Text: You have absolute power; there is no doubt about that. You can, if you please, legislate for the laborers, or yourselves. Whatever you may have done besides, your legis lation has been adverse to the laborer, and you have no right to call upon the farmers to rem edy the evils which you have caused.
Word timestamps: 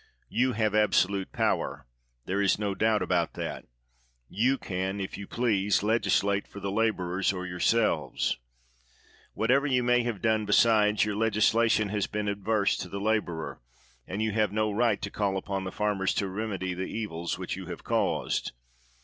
You 0.29 0.53
have 0.53 0.73
absolute 0.73 1.31
power; 1.31 1.85
there 2.25 2.41
is 2.41 2.57
no 2.57 2.73
doubt 2.73 3.03
about 3.03 3.33
that. 3.33 3.65
You 4.27 4.57
can, 4.57 4.99
if 4.99 5.15
you 5.15 5.27
please, 5.27 5.83
legislate 5.83 6.47
for 6.47 6.59
the 6.59 6.71
laborers, 6.71 7.31
or 7.31 7.45
yourselves. 7.45 8.39
Whatever 9.35 9.67
you 9.67 9.83
may 9.83 10.01
have 10.01 10.19
done 10.19 10.45
besides, 10.47 11.05
your 11.05 11.15
legis 11.15 11.53
lation 11.53 11.91
has 11.91 12.07
been 12.07 12.27
adverse 12.27 12.77
to 12.77 12.89
the 12.89 12.99
laborer, 12.99 13.61
and 14.07 14.23
you 14.23 14.31
have 14.31 14.51
no 14.51 14.71
right 14.71 14.99
to 15.03 15.11
call 15.11 15.37
upon 15.37 15.65
the 15.65 15.71
farmers 15.71 16.15
to 16.15 16.27
rem 16.27 16.51
edy 16.53 16.73
the 16.73 16.85
evils 16.85 17.37
which 17.37 17.55
you 17.55 17.67
have 17.67 17.83
caused. 17.83 18.53